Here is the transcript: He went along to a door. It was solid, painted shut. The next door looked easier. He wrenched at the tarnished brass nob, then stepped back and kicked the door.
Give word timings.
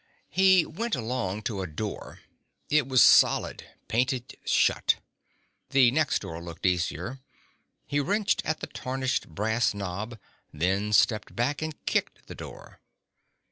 He 0.31 0.65
went 0.65 0.95
along 0.95 1.43
to 1.43 1.61
a 1.61 1.67
door. 1.67 2.21
It 2.71 2.87
was 2.87 3.03
solid, 3.03 3.65
painted 3.87 4.35
shut. 4.43 4.95
The 5.69 5.91
next 5.91 6.23
door 6.23 6.41
looked 6.41 6.65
easier. 6.65 7.19
He 7.85 7.99
wrenched 7.99 8.41
at 8.43 8.61
the 8.61 8.65
tarnished 8.67 9.27
brass 9.29 9.75
nob, 9.75 10.17
then 10.51 10.91
stepped 10.91 11.35
back 11.35 11.61
and 11.61 11.75
kicked 11.85 12.25
the 12.25 12.33
door. 12.33 12.81